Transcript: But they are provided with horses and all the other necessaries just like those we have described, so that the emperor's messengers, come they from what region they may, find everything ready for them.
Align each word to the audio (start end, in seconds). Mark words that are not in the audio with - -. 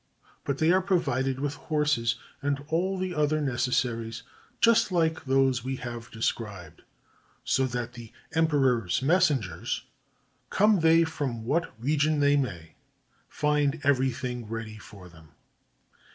But 0.45 0.57
they 0.57 0.71
are 0.71 0.81
provided 0.81 1.39
with 1.39 1.53
horses 1.69 2.15
and 2.41 2.65
all 2.69 2.97
the 2.97 3.13
other 3.13 3.39
necessaries 3.39 4.23
just 4.59 4.91
like 4.91 5.25
those 5.25 5.63
we 5.63 5.75
have 5.75 6.09
described, 6.09 6.81
so 7.43 7.67
that 7.67 7.93
the 7.93 8.11
emperor's 8.33 9.03
messengers, 9.03 9.83
come 10.49 10.79
they 10.79 11.03
from 11.03 11.45
what 11.45 11.79
region 11.79 12.19
they 12.19 12.35
may, 12.35 12.73
find 13.29 13.79
everything 13.83 14.47
ready 14.47 14.79
for 14.79 15.07
them. 15.07 15.33